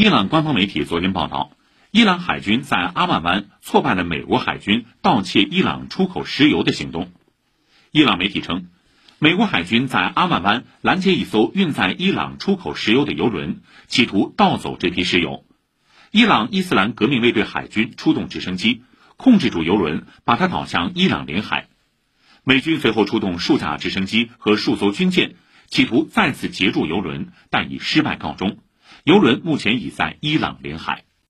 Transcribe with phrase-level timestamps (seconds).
[0.00, 1.50] 伊朗官方媒体昨天报道，
[1.90, 7.12] 伊朗海军在阿曼湾挫败了美国海军盗窃伊朗出口石油的行动。
[7.90, 8.68] 伊朗媒体称，
[9.18, 15.44] 美国海军在阿曼湾拦截一艘运载伊朗出口石油的油轮，企图盗走这批石油。
[16.10, 18.82] 伊朗伊斯兰革命卫队海军出动直升机，
[19.18, 21.68] 控制住油轮，把它导向伊朗领海。
[22.42, 25.34] 美军随后出动数架直升机和数艘军舰，
[25.66, 28.56] 企图再次截住油轮，但以失败告终。
[29.04, 31.04] 游轮目前已在伊朗领海。